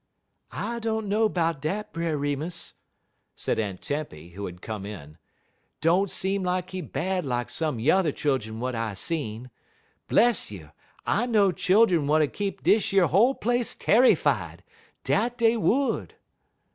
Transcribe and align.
"I 0.51 0.79
dunno 0.79 1.29
'bout 1.29 1.61
dat, 1.61 1.93
Brer 1.93 2.17
Remus," 2.17 2.73
said 3.35 3.59
Aunt 3.59 3.83
Tempy, 3.83 4.29
who 4.29 4.47
had 4.47 4.59
come 4.59 4.83
in. 4.83 5.19
"Don't 5.79 6.09
seem 6.09 6.41
like 6.41 6.71
he 6.71 6.81
bad 6.81 7.23
like 7.23 7.51
some 7.51 7.77
yuther 7.79 8.11
childun 8.11 8.55
w'at 8.55 8.73
I 8.73 8.95
seen. 8.95 9.51
Bless 10.07 10.49
you, 10.49 10.71
I 11.05 11.27
know 11.27 11.51
childun 11.51 12.07
w'at'd 12.07 12.33
keep 12.33 12.63
dish 12.63 12.91
yer 12.91 13.05
whole 13.05 13.35
place 13.35 13.75
tarryfied 13.75 14.61
dat 15.03 15.37
dey 15.37 15.55
would!" 15.55 16.15